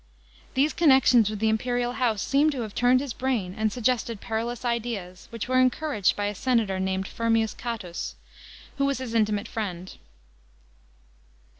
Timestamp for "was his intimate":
8.87-9.47